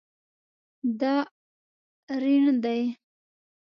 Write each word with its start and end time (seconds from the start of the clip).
دا 0.99 1.15
ریڼ 2.23 2.43
دی 2.63 2.81